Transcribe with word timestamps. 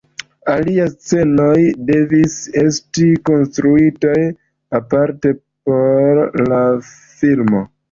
Aliaj 0.51 0.85
scenejoj 0.93 1.65
devis 1.89 2.37
esti 2.63 3.05
konstruitaj 3.31 4.17
aparte 4.81 5.37
por 5.69 6.25
la 6.51 6.65
filmo. 6.91 7.65